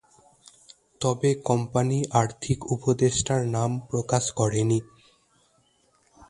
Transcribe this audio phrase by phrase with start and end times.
[1.01, 4.79] তবে কোম্পানি আর্থিক উপদেষ্টার নাম প্রকাশ করেনি।